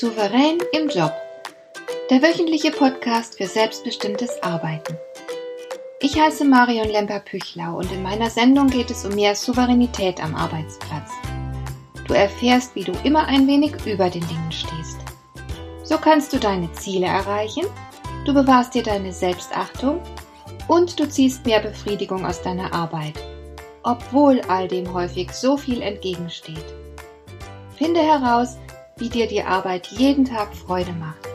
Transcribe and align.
Souverän 0.00 0.56
im 0.72 0.88
Job. 0.88 1.12
Der 2.08 2.22
wöchentliche 2.22 2.70
Podcast 2.70 3.36
für 3.36 3.46
selbstbestimmtes 3.46 4.42
Arbeiten. 4.42 4.96
Ich 6.00 6.18
heiße 6.18 6.46
Marion 6.46 6.88
Lemper-Püchlau 6.88 7.76
und 7.76 7.92
in 7.92 8.02
meiner 8.02 8.30
Sendung 8.30 8.68
geht 8.68 8.90
es 8.90 9.04
um 9.04 9.14
mehr 9.14 9.36
Souveränität 9.36 10.18
am 10.24 10.34
Arbeitsplatz. 10.34 11.10
Du 12.08 12.14
erfährst, 12.14 12.74
wie 12.74 12.84
du 12.84 12.92
immer 13.04 13.26
ein 13.26 13.46
wenig 13.46 13.74
über 13.84 14.08
den 14.08 14.26
Dingen 14.26 14.50
stehst. 14.50 14.96
So 15.82 15.98
kannst 15.98 16.32
du 16.32 16.38
deine 16.38 16.72
Ziele 16.72 17.04
erreichen, 17.04 17.66
du 18.24 18.32
bewahrst 18.32 18.72
dir 18.72 18.82
deine 18.82 19.12
Selbstachtung 19.12 20.00
und 20.66 20.98
du 20.98 21.06
ziehst 21.10 21.44
mehr 21.44 21.60
Befriedigung 21.60 22.24
aus 22.24 22.40
deiner 22.40 22.72
Arbeit, 22.72 23.22
obwohl 23.82 24.40
all 24.48 24.66
dem 24.66 24.94
häufig 24.94 25.30
so 25.32 25.58
viel 25.58 25.82
entgegensteht. 25.82 26.74
Finde 27.76 28.00
heraus, 28.00 28.56
wie 29.00 29.08
dir 29.08 29.26
die 29.26 29.42
Arbeit 29.42 29.88
jeden 29.88 30.24
Tag 30.24 30.54
Freude 30.54 30.92
macht. 30.92 31.26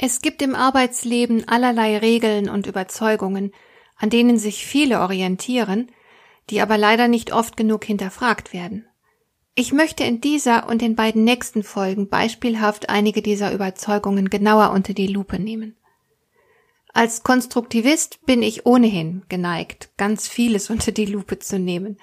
Es 0.00 0.20
gibt 0.20 0.42
im 0.42 0.54
Arbeitsleben 0.54 1.48
allerlei 1.48 1.98
Regeln 1.98 2.48
und 2.48 2.66
Überzeugungen, 2.66 3.52
an 3.96 4.10
denen 4.10 4.38
sich 4.38 4.64
viele 4.64 5.00
orientieren, 5.00 5.90
die 6.50 6.60
aber 6.60 6.78
leider 6.78 7.08
nicht 7.08 7.32
oft 7.32 7.56
genug 7.56 7.84
hinterfragt 7.84 8.52
werden. 8.52 8.87
Ich 9.60 9.72
möchte 9.72 10.04
in 10.04 10.20
dieser 10.20 10.68
und 10.68 10.82
den 10.82 10.94
beiden 10.94 11.24
nächsten 11.24 11.64
Folgen 11.64 12.08
beispielhaft 12.08 12.90
einige 12.90 13.22
dieser 13.22 13.52
Überzeugungen 13.52 14.30
genauer 14.30 14.70
unter 14.70 14.94
die 14.94 15.08
Lupe 15.08 15.40
nehmen. 15.40 15.74
Als 16.92 17.24
Konstruktivist 17.24 18.24
bin 18.24 18.40
ich 18.40 18.66
ohnehin 18.66 19.24
geneigt, 19.28 19.90
ganz 19.96 20.28
vieles 20.28 20.70
unter 20.70 20.92
die 20.92 21.06
Lupe 21.06 21.40
zu 21.40 21.58
nehmen. 21.58 21.98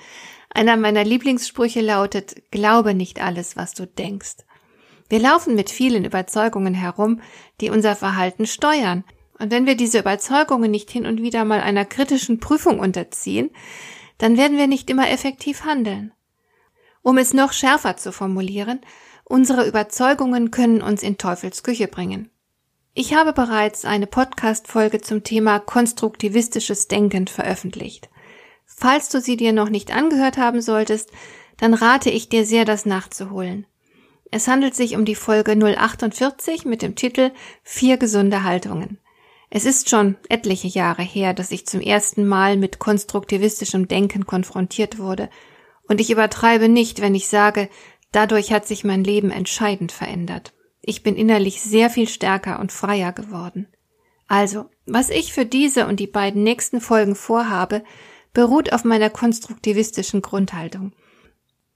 Einer 0.50 0.76
meiner 0.76 1.06
Lieblingssprüche 1.06 1.80
lautet, 1.80 2.52
glaube 2.52 2.94
nicht 2.94 3.22
alles, 3.22 3.56
was 3.56 3.74
du 3.74 3.88
denkst. 3.88 4.44
Wir 5.08 5.20
laufen 5.20 5.56
mit 5.56 5.70
vielen 5.70 6.04
Überzeugungen 6.04 6.74
herum, 6.74 7.22
die 7.62 7.70
unser 7.70 7.96
Verhalten 7.96 8.48
steuern. 8.48 9.06
Und 9.40 9.52
wenn 9.52 9.66
wir 9.66 9.78
diese 9.78 10.00
Überzeugungen 10.00 10.72
nicht 10.72 10.92
hin 10.92 11.06
und 11.06 11.22
wieder 11.22 11.46
mal 11.46 11.62
einer 11.62 11.86
kritischen 11.86 12.42
Prüfung 12.42 12.80
unterziehen, 12.80 13.50
dann 14.18 14.36
werden 14.36 14.58
wir 14.58 14.68
nicht 14.68 14.90
immer 14.90 15.10
effektiv 15.10 15.64
handeln. 15.64 16.12
Um 17.06 17.20
es 17.20 17.36
noch 17.36 17.54
schärfer 17.54 17.98
zu 17.98 18.12
formulieren, 18.12 18.82
unsere 19.26 19.68
Überzeugungen 19.68 20.50
können 20.50 20.82
uns 20.82 21.04
in 21.04 21.20
Teufels 21.20 21.62
Küche 21.62 21.88
bringen. 21.88 22.32
Ich 22.96 23.14
habe 23.14 23.32
bereits 23.32 23.86
eine 23.86 24.08
Podcast-Folge 24.08 25.02
zum 25.02 25.24
Thema 25.24 25.60
konstruktivistisches 25.60 26.88
Denken 26.88 27.28
veröffentlicht. 27.28 28.10
Falls 28.66 29.10
du 29.10 29.22
sie 29.22 29.38
dir 29.38 29.54
noch 29.54 29.70
nicht 29.70 29.94
angehört 29.96 30.38
haben 30.38 30.62
solltest, 30.62 31.12
dann 31.58 31.76
rate 31.76 32.10
ich 32.10 32.28
dir 32.28 32.44
sehr, 32.44 32.66
das 32.66 32.88
nachzuholen. 32.88 33.68
Es 34.32 34.48
handelt 34.48 34.74
sich 34.74 34.96
um 34.96 35.06
die 35.06 35.14
Folge 35.14 35.52
048 35.52 36.66
mit 36.66 36.82
dem 36.82 36.96
Titel 36.96 37.30
Vier 37.62 37.98
gesunde 37.98 38.44
Haltungen. 38.44 38.98
Es 39.52 39.66
ist 39.66 39.92
schon 39.92 40.16
etliche 40.28 40.70
Jahre 40.70 41.04
her, 41.04 41.36
dass 41.36 41.52
ich 41.52 41.68
zum 41.68 41.82
ersten 41.82 42.26
Mal 42.26 42.58
mit 42.58 42.80
konstruktivistischem 42.80 43.88
Denken 43.88 44.26
konfrontiert 44.26 44.98
wurde 44.98 45.30
und 45.88 46.02
ich 46.02 46.10
übertreibe 46.10 46.70
nicht, 46.70 47.02
wenn 47.02 47.16
ich 47.16 47.28
sage, 47.28 47.70
dadurch 48.12 48.52
hat 48.52 48.66
sich 48.68 48.84
mein 48.84 49.04
Leben 49.04 49.32
entscheidend 49.32 49.92
verändert. 49.92 50.54
Ich 50.82 51.04
bin 51.04 51.16
innerlich 51.16 51.62
sehr 51.62 51.90
viel 51.90 52.08
stärker 52.08 52.60
und 52.60 52.72
freier 52.72 53.12
geworden. 53.12 53.68
Also, 54.28 54.66
was 54.86 55.10
ich 55.10 55.34
für 55.34 55.46
diese 55.46 55.88
und 55.88 56.00
die 56.00 56.08
beiden 56.08 56.44
nächsten 56.44 56.82
Folgen 56.82 57.16
vorhabe, 57.16 57.84
beruht 58.34 58.74
auf 58.74 58.84
meiner 58.84 59.10
konstruktivistischen 59.10 60.22
Grundhaltung. 60.22 60.94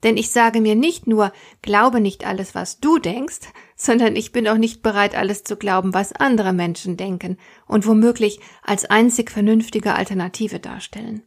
Denn 0.03 0.15
ich 0.15 0.31
sage 0.31 0.61
mir 0.61 0.75
nicht 0.75 1.07
nur, 1.07 1.33
glaube 1.61 1.99
nicht 1.99 2.25
alles, 2.25 2.55
was 2.55 2.79
du 2.79 2.99
denkst, 2.99 3.39
sondern 3.75 4.15
ich 4.15 4.31
bin 4.31 4.47
auch 4.47 4.57
nicht 4.57 4.81
bereit, 4.81 5.15
alles 5.15 5.43
zu 5.43 5.57
glauben, 5.57 5.93
was 5.93 6.13
andere 6.13 6.53
Menschen 6.53 6.95
denken 6.95 7.37
und 7.67 7.85
womöglich 7.85 8.39
als 8.63 8.85
einzig 8.85 9.29
vernünftige 9.29 9.93
Alternative 9.95 10.59
darstellen. 10.59 11.23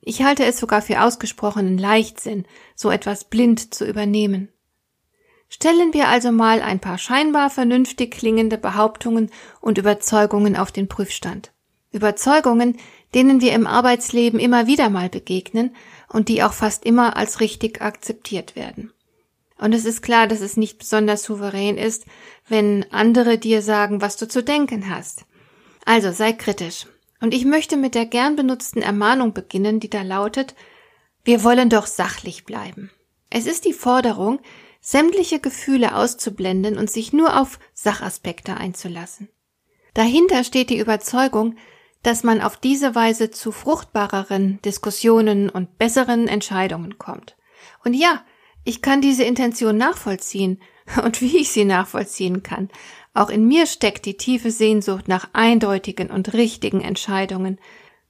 Ich 0.00 0.22
halte 0.22 0.44
es 0.44 0.58
sogar 0.58 0.82
für 0.82 1.02
ausgesprochenen 1.02 1.78
Leichtsinn, 1.78 2.46
so 2.74 2.90
etwas 2.90 3.24
blind 3.24 3.74
zu 3.74 3.86
übernehmen. 3.86 4.48
Stellen 5.48 5.92
wir 5.92 6.08
also 6.08 6.30
mal 6.30 6.62
ein 6.62 6.80
paar 6.80 6.96
scheinbar 6.96 7.50
vernünftig 7.50 8.12
klingende 8.12 8.56
Behauptungen 8.56 9.30
und 9.60 9.78
Überzeugungen 9.78 10.56
auf 10.56 10.70
den 10.70 10.88
Prüfstand. 10.88 11.52
Überzeugungen, 11.92 12.78
denen 13.14 13.40
wir 13.40 13.52
im 13.52 13.66
Arbeitsleben 13.66 14.38
immer 14.38 14.68
wieder 14.68 14.90
mal 14.90 15.08
begegnen 15.08 15.74
und 16.08 16.28
die 16.28 16.42
auch 16.44 16.52
fast 16.52 16.84
immer 16.84 17.16
als 17.16 17.40
richtig 17.40 17.82
akzeptiert 17.82 18.54
werden. 18.54 18.92
Und 19.58 19.74
es 19.74 19.84
ist 19.84 20.00
klar, 20.02 20.26
dass 20.26 20.40
es 20.40 20.56
nicht 20.56 20.78
besonders 20.78 21.24
souverän 21.24 21.76
ist, 21.76 22.06
wenn 22.48 22.86
andere 22.92 23.36
dir 23.36 23.60
sagen, 23.60 24.00
was 24.00 24.16
du 24.16 24.26
zu 24.26 24.42
denken 24.42 24.88
hast. 24.88 25.26
Also 25.84 26.12
sei 26.12 26.32
kritisch. 26.32 26.86
Und 27.20 27.34
ich 27.34 27.44
möchte 27.44 27.76
mit 27.76 27.94
der 27.94 28.06
gern 28.06 28.36
benutzten 28.36 28.82
Ermahnung 28.82 29.32
beginnen, 29.32 29.80
die 29.80 29.90
da 29.90 30.02
lautet, 30.02 30.54
wir 31.24 31.44
wollen 31.44 31.68
doch 31.68 31.86
sachlich 31.86 32.44
bleiben. 32.44 32.90
Es 33.28 33.46
ist 33.46 33.64
die 33.64 33.74
Forderung, 33.74 34.40
sämtliche 34.80 35.38
Gefühle 35.38 35.94
auszublenden 35.94 36.78
und 36.78 36.90
sich 36.90 37.12
nur 37.12 37.38
auf 37.38 37.58
Sachaspekte 37.74 38.56
einzulassen. 38.56 39.28
Dahinter 39.94 40.44
steht 40.44 40.70
die 40.70 40.78
Überzeugung, 40.78 41.56
dass 42.02 42.24
man 42.24 42.40
auf 42.40 42.56
diese 42.56 42.94
Weise 42.94 43.30
zu 43.30 43.52
fruchtbareren 43.52 44.60
Diskussionen 44.62 45.50
und 45.50 45.76
besseren 45.76 46.28
Entscheidungen 46.28 46.98
kommt. 46.98 47.36
Und 47.84 47.94
ja, 47.94 48.24
ich 48.64 48.80
kann 48.80 49.02
diese 49.02 49.24
Intention 49.24 49.76
nachvollziehen 49.76 50.60
und 51.04 51.20
wie 51.20 51.38
ich 51.38 51.50
sie 51.50 51.64
nachvollziehen 51.64 52.42
kann, 52.42 52.70
auch 53.14 53.30
in 53.30 53.46
mir 53.46 53.66
steckt 53.66 54.06
die 54.06 54.16
tiefe 54.16 54.50
Sehnsucht 54.50 55.08
nach 55.08 55.30
eindeutigen 55.32 56.10
und 56.10 56.32
richtigen 56.32 56.80
Entscheidungen. 56.80 57.58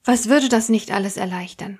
Was 0.03 0.29
würde 0.29 0.49
das 0.49 0.69
nicht 0.69 0.91
alles 0.91 1.17
erleichtern? 1.17 1.79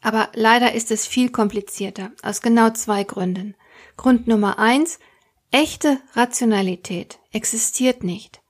Aber 0.00 0.28
leider 0.34 0.72
ist 0.72 0.90
es 0.90 1.06
viel 1.06 1.30
komplizierter, 1.30 2.12
aus 2.22 2.40
genau 2.42 2.70
zwei 2.70 3.04
Gründen. 3.04 3.54
Grund 3.96 4.26
Nummer 4.26 4.58
eins, 4.58 4.98
echte 5.50 6.00
Rationalität 6.14 7.18
existiert 7.32 8.04
nicht. 8.04 8.40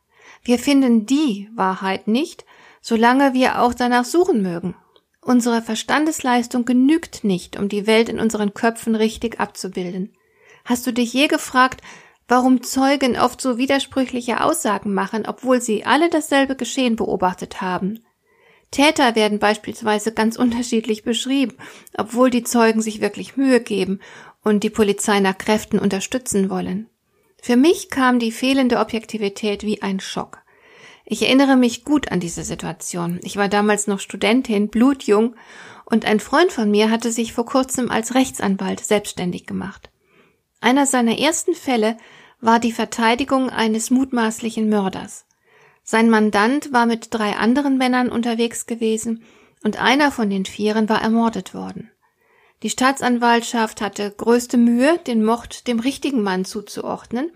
Wir 0.42 0.58
finden 0.58 1.06
die 1.06 1.48
Wahrheit 1.54 2.08
nicht, 2.08 2.44
solange 2.80 3.34
wir 3.34 3.60
auch 3.60 3.74
danach 3.74 4.04
suchen 4.04 4.42
mögen. 4.42 4.76
Unsere 5.20 5.60
Verstandesleistung 5.60 6.64
genügt 6.64 7.24
nicht, 7.24 7.58
um 7.58 7.68
die 7.68 7.86
Welt 7.86 8.08
in 8.08 8.20
unseren 8.20 8.54
Köpfen 8.54 8.94
richtig 8.94 9.40
abzubilden. 9.40 10.16
Hast 10.64 10.86
du 10.86 10.92
dich 10.92 11.12
je 11.12 11.26
gefragt, 11.26 11.80
warum 12.28 12.62
Zeugen 12.62 13.16
oft 13.16 13.40
so 13.40 13.58
widersprüchliche 13.58 14.42
Aussagen 14.42 14.94
machen, 14.94 15.24
obwohl 15.26 15.60
sie 15.60 15.84
alle 15.84 16.10
dasselbe 16.10 16.56
Geschehen 16.56 16.96
beobachtet 16.96 17.60
haben. 17.60 18.00
Täter 18.70 19.14
werden 19.14 19.38
beispielsweise 19.38 20.12
ganz 20.12 20.36
unterschiedlich 20.36 21.04
beschrieben, 21.04 21.56
obwohl 21.96 22.30
die 22.30 22.42
Zeugen 22.42 22.82
sich 22.82 23.00
wirklich 23.00 23.36
Mühe 23.36 23.60
geben 23.60 24.00
und 24.42 24.64
die 24.64 24.70
Polizei 24.70 25.20
nach 25.20 25.38
Kräften 25.38 25.78
unterstützen 25.78 26.50
wollen. 26.50 26.88
Für 27.40 27.56
mich 27.56 27.90
kam 27.90 28.18
die 28.18 28.32
fehlende 28.32 28.78
Objektivität 28.78 29.62
wie 29.62 29.82
ein 29.82 30.00
Schock. 30.00 30.42
Ich 31.04 31.22
erinnere 31.22 31.56
mich 31.56 31.84
gut 31.84 32.10
an 32.10 32.18
diese 32.18 32.42
Situation. 32.42 33.20
Ich 33.22 33.36
war 33.36 33.48
damals 33.48 33.86
noch 33.86 34.00
Studentin, 34.00 34.68
blutjung, 34.68 35.36
und 35.84 36.04
ein 36.04 36.18
Freund 36.18 36.50
von 36.50 36.68
mir 36.68 36.90
hatte 36.90 37.12
sich 37.12 37.32
vor 37.32 37.46
kurzem 37.46 37.92
als 37.92 38.16
Rechtsanwalt 38.16 38.80
selbstständig 38.80 39.46
gemacht. 39.46 39.90
Einer 40.66 40.84
seiner 40.84 41.16
ersten 41.16 41.54
Fälle 41.54 41.96
war 42.40 42.58
die 42.58 42.72
Verteidigung 42.72 43.50
eines 43.50 43.92
mutmaßlichen 43.92 44.68
Mörders. 44.68 45.24
Sein 45.84 46.10
Mandant 46.10 46.72
war 46.72 46.86
mit 46.86 47.14
drei 47.14 47.36
anderen 47.36 47.78
Männern 47.78 48.08
unterwegs 48.08 48.66
gewesen 48.66 49.22
und 49.62 49.80
einer 49.80 50.10
von 50.10 50.28
den 50.28 50.44
Vieren 50.44 50.88
war 50.88 51.00
ermordet 51.00 51.54
worden. 51.54 51.92
Die 52.64 52.70
Staatsanwaltschaft 52.70 53.80
hatte 53.80 54.10
größte 54.10 54.56
Mühe, 54.56 54.98
den 55.06 55.24
Mord 55.24 55.68
dem 55.68 55.78
richtigen 55.78 56.24
Mann 56.24 56.44
zuzuordnen. 56.44 57.30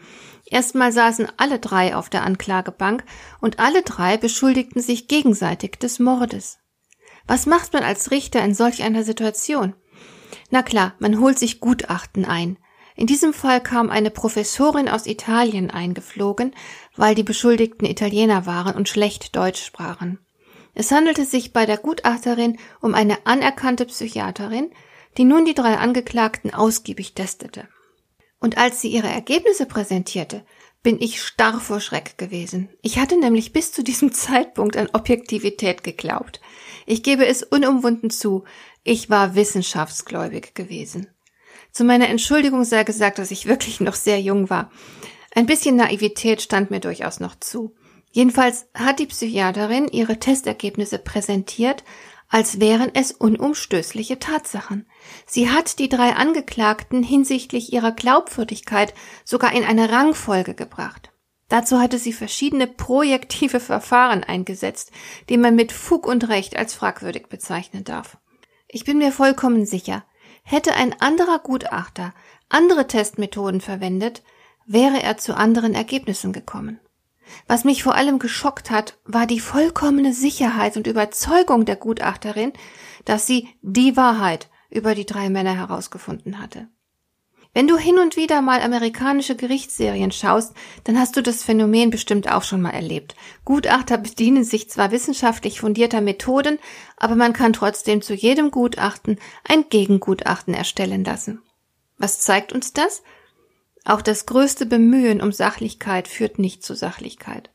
Erstmal 0.47 0.91
saßen 0.91 1.29
alle 1.37 1.61
drei 1.61 1.95
auf 1.95 2.11
der 2.11 2.25
Anklagebank 2.25 3.05
und 3.41 3.61
alle 3.61 3.83
drei 3.83 4.17
beschuldigten 4.17 4.83
sich 4.83 5.07
gegenseitig 5.07 5.77
des 5.79 6.01
Mordes. 6.01 6.59
Was 7.29 7.47
macht 7.47 7.75
man 7.75 7.85
als 7.85 8.11
Richter 8.11 8.43
in 8.43 8.57
solch 8.57 8.83
einer 8.83 9.05
Situation? 9.05 9.75
Na 10.51 10.65
klar, 10.65 10.95
man 10.99 11.21
holt 11.21 11.39
sich 11.39 11.61
Gutachten 11.61 12.25
ein. 12.25 12.59
In 13.01 13.07
diesem 13.07 13.33
Fall 13.33 13.63
kam 13.63 13.89
eine 13.89 14.11
Professorin 14.11 14.87
aus 14.87 15.07
Italien 15.07 15.71
eingeflogen, 15.71 16.55
weil 16.97 17.15
die 17.15 17.23
Beschuldigten 17.23 17.87
Italiener 17.87 18.45
waren 18.45 18.75
und 18.75 18.91
schlecht 18.91 19.35
Deutsch 19.35 19.65
sprachen. 19.65 20.19
Es 20.75 20.91
handelte 20.91 21.25
sich 21.25 21.55
bei 21.55 21.65
der 21.65 21.79
Gutachterin 21.79 22.59
um 22.83 22.93
eine 22.93 23.25
anerkannte 23.25 23.87
Psychiaterin, 23.87 24.71
die 25.17 25.25
nun 25.25 25.47
die 25.47 25.55
drei 25.55 25.79
Angeklagten 25.79 26.53
ausgiebig 26.53 27.15
testete. 27.15 27.69
Und 28.39 28.59
als 28.59 28.83
sie 28.83 28.89
ihre 28.89 29.09
Ergebnisse 29.09 29.65
präsentierte, 29.65 30.45
bin 30.83 31.01
ich 31.01 31.23
starr 31.23 31.59
vor 31.59 31.81
Schreck 31.81 32.19
gewesen. 32.19 32.69
Ich 32.83 32.99
hatte 32.99 33.19
nämlich 33.19 33.55
bis 33.55 33.73
zu 33.73 33.83
diesem 33.83 34.13
Zeitpunkt 34.13 34.77
an 34.77 34.91
Objektivität 34.93 35.85
geglaubt. 35.85 36.43
Ich 36.85 37.03
gebe 37.03 37.25
es 37.25 37.45
unumwunden 37.45 38.11
zu, 38.11 38.45
ich 38.85 39.09
war 39.09 39.35
wissenschaftsgläubig 39.35 40.55
gewesen. 40.55 41.07
Zu 41.73 41.85
meiner 41.85 42.09
Entschuldigung 42.09 42.65
sei 42.65 42.85
gesagt, 42.85 43.19
dass 43.19 43.31
ich 43.31 43.47
wirklich 43.47 43.81
noch 43.81 43.95
sehr 43.95 44.21
jung 44.21 44.51
war. 44.51 44.71
Ein 45.35 45.47
bisschen 45.47 45.77
Naivität 45.77 46.43
stand 46.43 46.71
mir 46.71 46.81
durchaus 46.81 47.21
noch 47.21 47.39
zu. 47.39 47.75
Jedenfalls 48.11 48.67
hat 48.75 48.99
die 48.99 49.07
Psychiaterin 49.07 49.87
ihre 49.87 50.19
Testergebnisse 50.19 50.99
präsentiert, 50.99 51.85
als 52.29 52.61
wären 52.61 52.91
es 52.95 53.13
unumstößliche 53.13 54.19
Tatsachen. 54.19 54.87
Sie 55.27 55.51
hat 55.51 55.79
die 55.79 55.89
drei 55.89 56.15
Angeklagten 56.15 57.03
hinsichtlich 57.03 57.73
ihrer 57.73 57.93
Glaubwürdigkeit 57.93 58.95
sogar 59.25 59.53
in 59.53 59.65
eine 59.65 59.91
Rangfolge 59.91 60.55
gebracht. 60.55 61.11
Dazu 61.49 61.81
hatte 61.81 61.99
sie 61.99 62.13
verschiedene 62.13 62.69
projektive 62.69 63.61
Verfahren 63.61 64.25
eingesetzt, 64.25 64.93
die 65.29 65.37
man 65.37 65.55
mit 65.55 65.73
Fug 65.73 66.07
und 66.07 66.29
Recht 66.29 66.57
als 66.57 66.75
fragwürdig 66.75 67.29
bezeichnen 67.29 67.85
darf. 67.85 68.19
Ich 68.69 68.85
bin 68.85 68.99
mir 68.99 69.11
vollkommen 69.11 69.67
sicher, 69.67 70.05
hätte 70.51 70.75
ein 70.75 71.01
anderer 71.01 71.39
Gutachter 71.39 72.13
andere 72.49 72.87
Testmethoden 72.87 73.61
verwendet, 73.61 74.23
wäre 74.67 75.03
er 75.03 75.17
zu 75.17 75.37
anderen 75.37 75.75
Ergebnissen 75.75 76.33
gekommen. 76.33 76.81
Was 77.47 77.65
mich 77.65 77.85
vor 77.85 77.95
allem 77.95 78.19
geschockt 78.19 78.71
hat, 78.71 78.99
war 79.05 79.27
die 79.27 79.39
vollkommene 79.39 80.13
Sicherheit 80.13 80.77
und 80.77 80.89
Überzeugung 80.89 81.65
der 81.65 81.77
Gutachterin, 81.77 82.53
dass 83.05 83.27
sie 83.27 83.49
die 83.63 83.97
Wahrheit 83.97 84.49
über 84.69 84.97
die 84.97 85.07
drei 85.07 85.31
Männer 85.31 85.55
herausgefunden 85.55 86.41
hatte. 86.41 86.69
Wenn 87.53 87.67
du 87.67 87.77
hin 87.77 87.99
und 87.99 88.17
wieder 88.17 88.43
mal 88.43 88.61
amerikanische 88.61 89.35
Gerichtsserien 89.35 90.13
schaust, 90.13 90.55
dann 90.85 90.99
hast 90.99 91.17
du 91.17 91.23
das 91.23 91.43
Phänomen 91.43 91.91
bestimmt 91.91 92.31
auch 92.31 92.45
schon 92.45 92.63
mal 92.63 92.71
erlebt. 92.71 93.17
Gutachter 93.45 93.99
bedienen 93.99 94.45
sich 94.45 94.71
zwar 94.71 94.93
wissenschaftlich 94.93 95.61
fundierter 95.61 96.01
Methoden, 96.01 96.61
aber 96.97 97.17
man 97.17 97.33
kann 97.33 97.53
trotzdem 97.53 98.03
zu 98.03 98.15
jedem 98.15 98.53
Gutachten 98.53 99.19
ein 99.49 99.65
Gegengutachten 99.69 100.55
erstellen 100.55 101.03
lassen. 101.03 101.43
Was 101.99 102.21
zeigt 102.21 102.53
uns 102.53 102.73
das? 102.73 103.03
Auch 103.85 104.01
das 104.01 104.27
größte 104.27 104.67
Bemühen 104.67 105.21
um 105.21 105.33
Sachlichkeit 105.33 106.07
führt 106.07 106.39
nicht 106.39 106.63
zu 106.63 106.75
Sachlichkeit. 106.75 107.51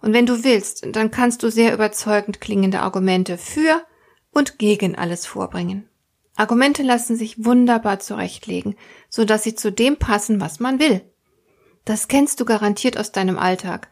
Und 0.00 0.12
wenn 0.12 0.26
du 0.26 0.44
willst, 0.44 0.86
dann 0.94 1.10
kannst 1.10 1.42
du 1.42 1.50
sehr 1.50 1.74
überzeugend 1.74 2.40
klingende 2.40 2.80
Argumente 2.80 3.38
für 3.38 3.84
und 4.30 4.58
gegen 4.60 4.94
alles 4.94 5.26
vorbringen. 5.26 5.88
Argumente 6.36 6.82
lassen 6.82 7.16
sich 7.16 7.44
wunderbar 7.44 8.00
zurechtlegen, 8.00 8.76
so 9.08 9.24
dass 9.24 9.42
sie 9.42 9.54
zu 9.54 9.70
dem 9.70 9.96
passen, 9.96 10.40
was 10.40 10.60
man 10.60 10.78
will. 10.78 11.02
Das 11.84 12.08
kennst 12.08 12.40
du 12.40 12.44
garantiert 12.44 12.98
aus 12.98 13.12
deinem 13.12 13.38
Alltag. 13.38 13.88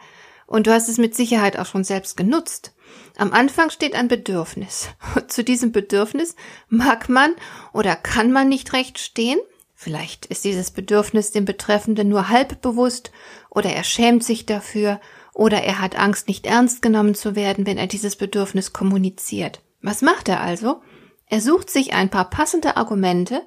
Und 0.46 0.66
du 0.66 0.72
hast 0.72 0.88
es 0.88 0.98
mit 0.98 1.14
Sicherheit 1.14 1.58
auch 1.58 1.66
schon 1.66 1.84
selbst 1.84 2.16
genutzt. 2.16 2.72
Am 3.16 3.32
Anfang 3.32 3.70
steht 3.70 3.94
ein 3.94 4.08
Bedürfnis. 4.08 4.88
Und 5.14 5.30
zu 5.30 5.44
diesem 5.44 5.70
Bedürfnis 5.70 6.34
mag 6.68 7.08
man 7.08 7.34
oder 7.72 7.94
kann 7.94 8.32
man 8.32 8.48
nicht 8.48 8.72
recht 8.72 8.98
stehen. 8.98 9.38
Vielleicht 9.74 10.26
ist 10.26 10.44
dieses 10.44 10.72
Bedürfnis 10.72 11.30
dem 11.30 11.44
Betreffenden 11.44 12.08
nur 12.08 12.28
halb 12.28 12.60
bewusst 12.62 13.12
oder 13.48 13.70
er 13.70 13.84
schämt 13.84 14.24
sich 14.24 14.44
dafür 14.44 15.00
oder 15.32 15.62
er 15.62 15.80
hat 15.80 15.96
Angst, 15.96 16.28
nicht 16.28 16.46
ernst 16.46 16.82
genommen 16.82 17.14
zu 17.14 17.34
werden, 17.34 17.64
wenn 17.64 17.78
er 17.78 17.86
dieses 17.86 18.16
Bedürfnis 18.16 18.72
kommuniziert. 18.72 19.62
Was 19.80 20.02
macht 20.02 20.28
er 20.28 20.40
also? 20.40 20.82
Er 21.30 21.40
sucht 21.40 21.70
sich 21.70 21.94
ein 21.94 22.10
paar 22.10 22.28
passende 22.28 22.76
Argumente, 22.76 23.46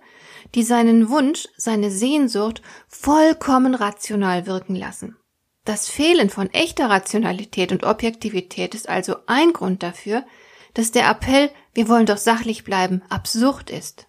die 0.56 0.64
seinen 0.64 1.10
Wunsch, 1.10 1.48
seine 1.58 1.92
Sehnsucht 1.92 2.62
vollkommen 2.88 3.76
rational 3.76 4.48
wirken 4.48 4.76
lassen. 4.76 5.18
Das 5.66 5.90
Fehlen 5.90 6.30
von 6.30 6.50
echter 6.52 6.90
Rationalität 6.90 7.72
und 7.72 7.84
Objektivität 7.84 8.74
ist 8.74 8.90
also 8.90 9.18
ein 9.28 9.54
Grund 9.54 9.84
dafür, 9.84 10.26
dass 10.74 10.92
der 10.92 11.10
Appell 11.10 11.52
Wir 11.74 11.88
wollen 11.88 12.06
doch 12.06 12.18
sachlich 12.18 12.64
bleiben 12.64 13.02
absurd 13.10 13.70
ist. 13.70 14.08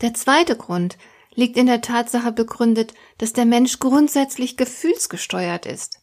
Der 0.00 0.14
zweite 0.14 0.56
Grund 0.56 0.96
liegt 1.34 1.56
in 1.56 1.66
der 1.66 1.82
Tatsache 1.82 2.32
begründet, 2.32 2.94
dass 3.18 3.32
der 3.32 3.44
Mensch 3.44 3.78
grundsätzlich 3.80 4.56
gefühlsgesteuert 4.56 5.66
ist. 5.66 6.00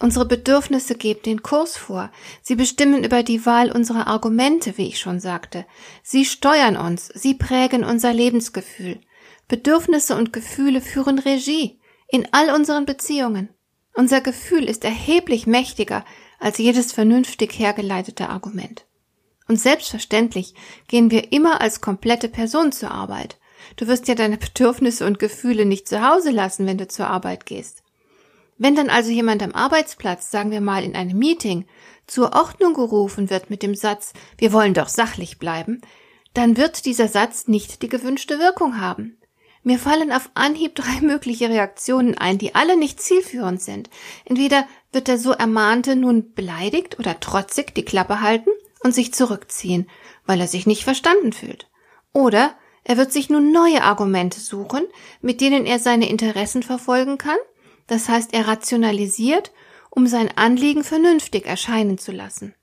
Unsere 0.00 0.26
Bedürfnisse 0.26 0.94
geben 0.94 1.22
den 1.24 1.42
Kurs 1.42 1.76
vor. 1.76 2.10
Sie 2.40 2.54
bestimmen 2.54 3.02
über 3.02 3.24
die 3.24 3.44
Wahl 3.46 3.72
unserer 3.72 4.06
Argumente, 4.06 4.78
wie 4.78 4.86
ich 4.86 5.00
schon 5.00 5.18
sagte. 5.18 5.66
Sie 6.04 6.24
steuern 6.24 6.76
uns, 6.76 7.08
sie 7.14 7.34
prägen 7.34 7.82
unser 7.82 8.12
Lebensgefühl. 8.12 9.00
Bedürfnisse 9.48 10.16
und 10.16 10.32
Gefühle 10.32 10.80
führen 10.80 11.18
Regie 11.18 11.80
in 12.06 12.28
all 12.32 12.54
unseren 12.54 12.86
Beziehungen. 12.86 13.48
Unser 13.94 14.20
Gefühl 14.20 14.64
ist 14.64 14.84
erheblich 14.84 15.48
mächtiger 15.48 16.04
als 16.38 16.58
jedes 16.58 16.92
vernünftig 16.92 17.58
hergeleitete 17.58 18.28
Argument. 18.28 18.86
Und 19.48 19.58
selbstverständlich 19.58 20.54
gehen 20.86 21.10
wir 21.10 21.32
immer 21.32 21.60
als 21.60 21.80
komplette 21.80 22.28
Person 22.28 22.70
zur 22.70 22.92
Arbeit. 22.92 23.38
Du 23.76 23.88
wirst 23.88 24.06
ja 24.06 24.14
deine 24.14 24.36
Bedürfnisse 24.36 25.04
und 25.06 25.18
Gefühle 25.18 25.64
nicht 25.64 25.88
zu 25.88 26.06
Hause 26.06 26.30
lassen, 26.30 26.66
wenn 26.66 26.78
du 26.78 26.86
zur 26.86 27.08
Arbeit 27.08 27.46
gehst. 27.46 27.82
Wenn 28.58 28.74
dann 28.74 28.90
also 28.90 29.10
jemand 29.10 29.42
am 29.42 29.52
Arbeitsplatz, 29.52 30.30
sagen 30.30 30.50
wir 30.50 30.60
mal 30.60 30.82
in 30.82 30.96
einem 30.96 31.16
Meeting, 31.16 31.66
zur 32.08 32.34
Ordnung 32.34 32.74
gerufen 32.74 33.30
wird 33.30 33.50
mit 33.50 33.62
dem 33.62 33.76
Satz, 33.76 34.12
wir 34.36 34.52
wollen 34.52 34.74
doch 34.74 34.88
sachlich 34.88 35.38
bleiben, 35.38 35.80
dann 36.34 36.56
wird 36.56 36.84
dieser 36.84 37.08
Satz 37.08 37.46
nicht 37.46 37.82
die 37.82 37.88
gewünschte 37.88 38.38
Wirkung 38.38 38.80
haben. 38.80 39.16
Mir 39.62 39.78
fallen 39.78 40.12
auf 40.12 40.30
Anhieb 40.34 40.74
drei 40.74 41.00
mögliche 41.00 41.48
Reaktionen 41.48 42.18
ein, 42.18 42.38
die 42.38 42.54
alle 42.54 42.76
nicht 42.76 43.00
zielführend 43.00 43.62
sind. 43.62 43.90
Entweder 44.24 44.66
wird 44.92 45.06
der 45.06 45.18
so 45.18 45.32
Ermahnte 45.32 45.94
nun 45.94 46.32
beleidigt 46.34 46.98
oder 46.98 47.20
trotzig 47.20 47.74
die 47.74 47.84
Klappe 47.84 48.20
halten 48.20 48.50
und 48.80 48.94
sich 48.94 49.14
zurückziehen, 49.14 49.88
weil 50.26 50.40
er 50.40 50.48
sich 50.48 50.66
nicht 50.66 50.84
verstanden 50.84 51.32
fühlt. 51.32 51.68
Oder 52.12 52.54
er 52.82 52.96
wird 52.96 53.12
sich 53.12 53.28
nun 53.28 53.52
neue 53.52 53.82
Argumente 53.82 54.40
suchen, 54.40 54.84
mit 55.20 55.40
denen 55.40 55.66
er 55.66 55.78
seine 55.78 56.08
Interessen 56.08 56.62
verfolgen 56.62 57.18
kann 57.18 57.36
das 57.88 58.08
heißt, 58.08 58.32
er 58.32 58.46
rationalisiert, 58.46 59.52
um 59.90 60.06
sein 60.06 60.30
Anliegen 60.36 60.84
vernünftig 60.84 61.46
erscheinen 61.46 61.98
zu 61.98 62.12
lassen. 62.12 62.54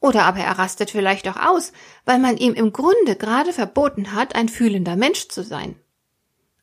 Oder 0.00 0.24
aber 0.24 0.40
er 0.40 0.58
rastet 0.58 0.90
vielleicht 0.90 1.26
auch 1.28 1.36
aus, 1.36 1.72
weil 2.04 2.18
man 2.18 2.36
ihm 2.36 2.54
im 2.54 2.72
Grunde 2.72 3.16
gerade 3.16 3.52
verboten 3.52 4.12
hat, 4.12 4.36
ein 4.36 4.48
fühlender 4.48 4.96
Mensch 4.96 5.28
zu 5.28 5.42
sein. 5.42 5.76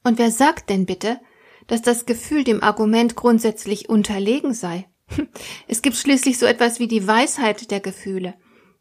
Und 0.03 0.19
wer 0.19 0.31
sagt 0.31 0.69
denn 0.69 0.85
bitte, 0.85 1.19
dass 1.67 1.81
das 1.81 2.05
Gefühl 2.05 2.43
dem 2.43 2.63
Argument 2.63 3.15
grundsätzlich 3.15 3.89
unterlegen 3.89 4.53
sei? 4.53 4.87
Es 5.67 5.81
gibt 5.81 5.97
schließlich 5.97 6.37
so 6.37 6.45
etwas 6.45 6.79
wie 6.79 6.87
die 6.87 7.07
Weisheit 7.07 7.71
der 7.71 7.79
Gefühle. 7.79 8.35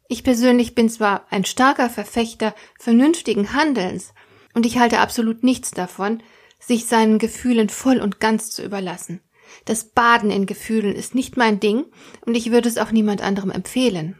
Ich 0.07 0.23
persönlich 0.23 0.75
bin 0.75 0.89
zwar 0.89 1.25
ein 1.31 1.45
starker 1.45 1.89
Verfechter 1.89 2.53
vernünftigen 2.79 3.53
Handelns, 3.53 4.13
und 4.53 4.65
ich 4.65 4.77
halte 4.77 4.99
absolut 4.99 5.43
nichts 5.43 5.71
davon, 5.71 6.21
sich 6.59 6.85
seinen 6.85 7.17
Gefühlen 7.17 7.69
voll 7.69 7.99
und 7.99 8.19
ganz 8.19 8.51
zu 8.51 8.63
überlassen. 8.63 9.21
Das 9.65 9.85
Baden 9.85 10.31
in 10.31 10.45
Gefühlen 10.45 10.95
ist 10.95 11.15
nicht 11.15 11.37
mein 11.37 11.59
Ding 11.59 11.85
und 12.25 12.35
ich 12.35 12.51
würde 12.51 12.69
es 12.69 12.77
auch 12.77 12.91
niemand 12.91 13.21
anderem 13.21 13.51
empfehlen. 13.51 14.17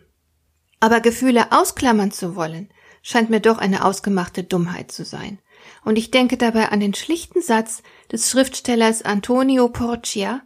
Aber 0.79 0.99
Gefühle 0.99 1.51
ausklammern 1.51 2.11
zu 2.11 2.35
wollen, 2.35 2.69
scheint 3.01 3.29
mir 3.29 3.39
doch 3.39 3.57
eine 3.57 3.85
ausgemachte 3.85 4.43
Dummheit 4.43 4.91
zu 4.91 5.05
sein. 5.05 5.39
Und 5.83 5.97
ich 5.97 6.11
denke 6.11 6.37
dabei 6.37 6.69
an 6.69 6.79
den 6.79 6.93
schlichten 6.93 7.41
Satz 7.41 7.83
des 8.11 8.29
Schriftstellers 8.29 9.03
Antonio 9.03 9.69
Porcia, 9.69 10.41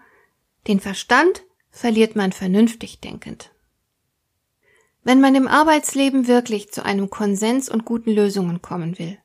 den 0.68 0.80
Verstand 0.80 1.44
verliert 1.70 2.16
man 2.16 2.32
vernünftig 2.32 3.00
denkend. 3.00 3.52
Wenn 5.04 5.22
man 5.22 5.36
im 5.36 5.48
Arbeitsleben 5.48 6.28
wirklich 6.28 6.72
zu 6.72 6.84
einem 6.84 7.10
Konsens 7.10 7.70
und 7.70 7.86
guten 7.86 8.12
Lösungen 8.12 8.62
kommen 8.62 8.98
will, 8.98 9.18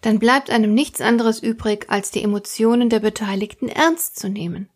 dann 0.00 0.18
bleibt 0.18 0.50
einem 0.50 0.74
nichts 0.74 1.00
anderes 1.00 1.40
übrig, 1.40 1.86
als 1.88 2.10
die 2.10 2.22
Emotionen 2.22 2.88
der 2.88 3.00
Beteiligten 3.00 3.68
ernst 3.68 4.18
zu 4.18 4.28
nehmen 4.28 4.68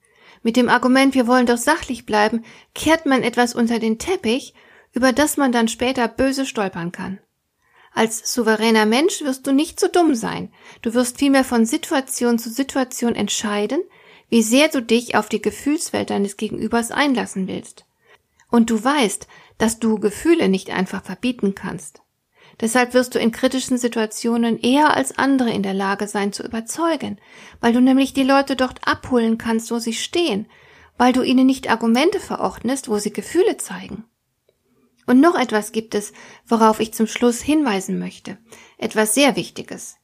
mit 0.46 0.56
dem 0.56 0.68
Argument, 0.68 1.16
wir 1.16 1.26
wollen 1.26 1.46
doch 1.46 1.56
sachlich 1.56 2.06
bleiben, 2.06 2.44
kehrt 2.72 3.04
man 3.04 3.24
etwas 3.24 3.52
unter 3.52 3.80
den 3.80 3.98
Teppich, 3.98 4.54
über 4.92 5.12
das 5.12 5.36
man 5.36 5.50
dann 5.50 5.66
später 5.66 6.06
böse 6.06 6.46
stolpern 6.46 6.92
kann. 6.92 7.18
Als 7.92 8.32
souveräner 8.32 8.86
Mensch 8.86 9.22
wirst 9.22 9.44
du 9.48 9.52
nicht 9.52 9.80
so 9.80 9.88
dumm 9.88 10.14
sein. 10.14 10.52
Du 10.82 10.94
wirst 10.94 11.18
vielmehr 11.18 11.42
von 11.42 11.66
Situation 11.66 12.38
zu 12.38 12.48
Situation 12.48 13.16
entscheiden, 13.16 13.80
wie 14.28 14.40
sehr 14.40 14.68
du 14.68 14.80
dich 14.80 15.16
auf 15.16 15.28
die 15.28 15.42
Gefühlswelt 15.42 16.10
deines 16.10 16.36
Gegenübers 16.36 16.92
einlassen 16.92 17.48
willst. 17.48 17.84
Und 18.48 18.70
du 18.70 18.84
weißt, 18.84 19.26
dass 19.58 19.80
du 19.80 19.98
Gefühle 19.98 20.48
nicht 20.48 20.70
einfach 20.70 21.02
verbieten 21.02 21.56
kannst. 21.56 22.02
Deshalb 22.60 22.94
wirst 22.94 23.14
du 23.14 23.18
in 23.18 23.32
kritischen 23.32 23.76
Situationen 23.76 24.58
eher 24.58 24.94
als 24.94 25.18
andere 25.18 25.50
in 25.50 25.62
der 25.62 25.74
Lage 25.74 26.08
sein 26.08 26.32
zu 26.32 26.42
überzeugen, 26.42 27.18
weil 27.60 27.72
du 27.72 27.80
nämlich 27.80 28.14
die 28.14 28.22
Leute 28.22 28.56
dort 28.56 28.86
abholen 28.86 29.36
kannst, 29.36 29.70
wo 29.70 29.78
sie 29.78 29.92
stehen, 29.92 30.46
weil 30.96 31.12
du 31.12 31.22
ihnen 31.22 31.46
nicht 31.46 31.70
Argumente 31.70 32.18
verordnest, 32.18 32.88
wo 32.88 32.98
sie 32.98 33.12
Gefühle 33.12 33.58
zeigen. 33.58 34.04
Und 35.06 35.20
noch 35.20 35.38
etwas 35.38 35.72
gibt 35.72 35.94
es, 35.94 36.12
worauf 36.46 36.80
ich 36.80 36.94
zum 36.94 37.06
Schluss 37.06 37.40
hinweisen 37.40 37.98
möchte. 37.98 38.38
Etwas 38.78 39.14
sehr 39.14 39.36
Wichtiges. 39.36 39.96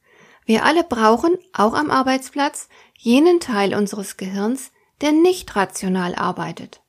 Wir 0.45 0.65
alle 0.65 0.85
brauchen, 0.85 1.39
auch 1.53 1.75
am 1.75 1.91
Arbeitsplatz, 1.91 2.69
jenen 2.99 3.41
Teil 3.41 3.75
unseres 3.75 4.17
Gehirns, 4.17 4.71
der 5.01 5.13
nicht 5.13 5.57
rational 5.57 6.15
arbeitet. 6.15 6.83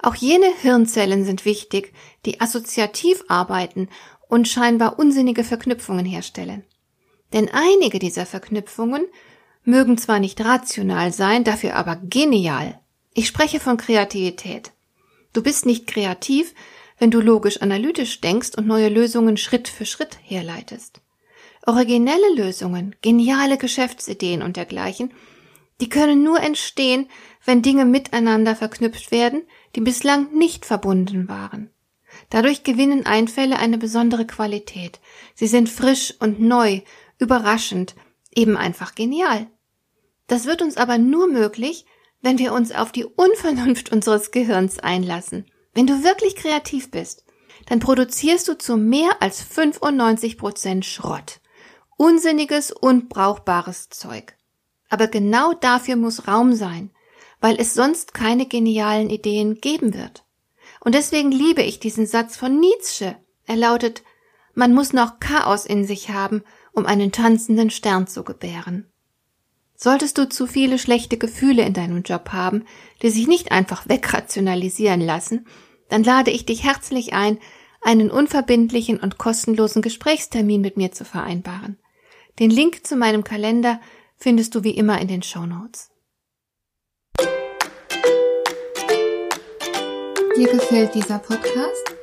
Auch 0.00 0.14
jene 0.14 0.52
Hirnzellen 0.60 1.24
sind 1.24 1.44
wichtig, 1.44 1.92
die 2.24 2.40
assoziativ 2.40 3.24
arbeiten 3.28 3.88
und 4.28 4.48
scheinbar 4.48 4.98
unsinnige 4.98 5.44
Verknüpfungen 5.44 6.04
herstellen. 6.04 6.64
Denn 7.32 7.48
einige 7.52 7.98
dieser 7.98 8.26
Verknüpfungen 8.26 9.06
mögen 9.64 9.98
zwar 9.98 10.20
nicht 10.20 10.40
rational 10.44 11.12
sein, 11.12 11.44
dafür 11.44 11.74
aber 11.74 11.96
genial. 11.96 12.80
Ich 13.14 13.26
spreche 13.26 13.60
von 13.60 13.76
Kreativität. 13.76 14.72
Du 15.32 15.42
bist 15.42 15.66
nicht 15.66 15.86
kreativ, 15.86 16.54
wenn 16.98 17.10
du 17.10 17.20
logisch-analytisch 17.20 18.20
denkst 18.20 18.50
und 18.56 18.66
neue 18.66 18.88
Lösungen 18.88 19.36
Schritt 19.36 19.68
für 19.68 19.84
Schritt 19.84 20.18
herleitest. 20.22 21.00
Originelle 21.66 22.34
Lösungen, 22.36 22.94
geniale 23.02 23.58
Geschäftsideen 23.58 24.42
und 24.42 24.56
dergleichen, 24.56 25.12
die 25.80 25.88
können 25.88 26.22
nur 26.22 26.40
entstehen, 26.40 27.08
wenn 27.44 27.60
Dinge 27.60 27.84
miteinander 27.84 28.56
verknüpft 28.56 29.10
werden, 29.10 29.42
die 29.74 29.80
bislang 29.80 30.32
nicht 30.32 30.64
verbunden 30.64 31.28
waren. 31.28 31.70
Dadurch 32.30 32.64
gewinnen 32.64 33.06
Einfälle 33.06 33.58
eine 33.58 33.78
besondere 33.78 34.26
Qualität. 34.26 35.00
Sie 35.34 35.46
sind 35.46 35.68
frisch 35.68 36.14
und 36.18 36.40
neu, 36.40 36.80
überraschend, 37.18 37.94
eben 38.34 38.56
einfach 38.56 38.94
genial. 38.94 39.46
Das 40.26 40.46
wird 40.46 40.62
uns 40.62 40.76
aber 40.76 40.98
nur 40.98 41.28
möglich, 41.28 41.86
wenn 42.20 42.38
wir 42.38 42.52
uns 42.52 42.72
auf 42.72 42.92
die 42.92 43.04
Unvernunft 43.04 43.92
unseres 43.92 44.30
Gehirns 44.30 44.78
einlassen. 44.78 45.46
Wenn 45.74 45.86
du 45.86 46.02
wirklich 46.02 46.36
kreativ 46.36 46.90
bist, 46.90 47.24
dann 47.66 47.80
produzierst 47.80 48.48
du 48.48 48.58
zu 48.58 48.76
mehr 48.76 49.10
als 49.20 49.42
95 49.42 50.38
Prozent 50.38 50.84
Schrott. 50.84 51.40
Unsinniges, 51.96 52.72
unbrauchbares 52.72 53.88
Zeug. 53.88 54.36
Aber 54.88 55.06
genau 55.08 55.52
dafür 55.52 55.96
muss 55.96 56.28
Raum 56.28 56.54
sein, 56.54 56.90
weil 57.40 57.56
es 57.58 57.74
sonst 57.74 58.14
keine 58.14 58.46
genialen 58.46 59.10
Ideen 59.10 59.60
geben 59.60 59.94
wird. 59.94 60.25
Und 60.86 60.94
deswegen 60.94 61.32
liebe 61.32 61.62
ich 61.62 61.80
diesen 61.80 62.06
Satz 62.06 62.36
von 62.36 62.60
Nietzsche. 62.60 63.16
Er 63.44 63.56
lautet, 63.56 64.04
man 64.54 64.72
muss 64.72 64.92
noch 64.92 65.18
Chaos 65.18 65.66
in 65.66 65.84
sich 65.84 66.10
haben, 66.10 66.44
um 66.72 66.86
einen 66.86 67.10
tanzenden 67.10 67.70
Stern 67.70 68.06
zu 68.06 68.22
gebären. 68.22 68.86
Solltest 69.74 70.16
du 70.16 70.28
zu 70.28 70.46
viele 70.46 70.78
schlechte 70.78 71.16
Gefühle 71.16 71.64
in 71.64 71.72
deinem 71.72 72.02
Job 72.02 72.28
haben, 72.30 72.66
die 73.02 73.10
sich 73.10 73.26
nicht 73.26 73.50
einfach 73.50 73.88
wegrationalisieren 73.88 75.00
lassen, 75.00 75.48
dann 75.88 76.04
lade 76.04 76.30
ich 76.30 76.46
dich 76.46 76.62
herzlich 76.62 77.14
ein, 77.14 77.40
einen 77.82 78.08
unverbindlichen 78.08 79.00
und 79.00 79.18
kostenlosen 79.18 79.82
Gesprächstermin 79.82 80.60
mit 80.60 80.76
mir 80.76 80.92
zu 80.92 81.04
vereinbaren. 81.04 81.80
Den 82.38 82.50
Link 82.50 82.86
zu 82.86 82.94
meinem 82.94 83.24
Kalender 83.24 83.80
findest 84.16 84.54
du 84.54 84.62
wie 84.62 84.76
immer 84.76 85.00
in 85.00 85.08
den 85.08 85.24
Show 85.24 85.46
Notes. 85.46 85.90
Dir 90.36 90.48
gefällt 90.48 90.94
dieser 90.94 91.18
Podcast? 91.18 91.94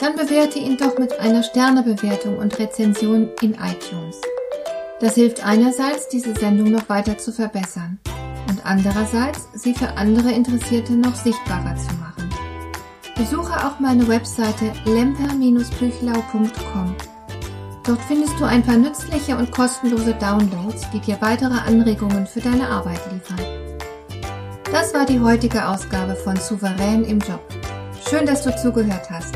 Dann 0.00 0.16
bewerte 0.16 0.58
ihn 0.58 0.76
doch 0.76 0.98
mit 0.98 1.16
einer 1.20 1.44
Sternebewertung 1.44 2.38
und 2.38 2.58
Rezension 2.58 3.30
in 3.40 3.52
iTunes. 3.52 4.20
Das 4.98 5.14
hilft 5.14 5.46
einerseits, 5.46 6.08
diese 6.08 6.34
Sendung 6.34 6.72
noch 6.72 6.88
weiter 6.88 7.18
zu 7.18 7.30
verbessern 7.30 8.00
und 8.48 8.66
andererseits, 8.66 9.46
sie 9.54 9.74
für 9.74 9.96
andere 9.96 10.32
Interessierte 10.32 10.94
noch 10.94 11.14
sichtbarer 11.14 11.76
zu 11.76 11.94
machen. 11.94 12.28
Besuche 13.16 13.64
auch 13.64 13.78
meine 13.78 14.08
Webseite 14.08 14.72
lemper-büchlau.com. 14.84 16.96
Dort 17.86 18.00
findest 18.08 18.40
du 18.40 18.44
ein 18.44 18.64
paar 18.64 18.76
nützliche 18.76 19.36
und 19.36 19.52
kostenlose 19.52 20.14
Downloads, 20.14 20.90
die 20.90 20.98
dir 20.98 21.18
weitere 21.20 21.60
Anregungen 21.60 22.26
für 22.26 22.40
deine 22.40 22.68
Arbeit 22.68 23.02
liefern. 23.12 23.61
Das 24.72 24.94
war 24.94 25.04
die 25.04 25.20
heutige 25.20 25.68
Ausgabe 25.68 26.16
von 26.16 26.34
Souverän 26.36 27.04
im 27.04 27.18
Job. 27.18 27.40
Schön, 28.08 28.24
dass 28.24 28.42
du 28.42 28.56
zugehört 28.56 29.10
hast. 29.10 29.34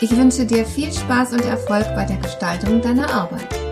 Ich 0.00 0.10
wünsche 0.16 0.46
dir 0.46 0.64
viel 0.64 0.90
Spaß 0.90 1.34
und 1.34 1.44
Erfolg 1.44 1.84
bei 1.94 2.06
der 2.06 2.16
Gestaltung 2.16 2.80
deiner 2.80 3.12
Arbeit. 3.12 3.63